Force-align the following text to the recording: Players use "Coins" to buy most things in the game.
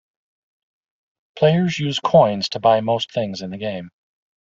Players 1.37 1.77
use 1.77 1.99
"Coins" 1.99 2.49
to 2.49 2.59
buy 2.59 2.81
most 2.81 3.11
things 3.11 3.43
in 3.43 3.51
the 3.51 3.59
game. 3.59 3.91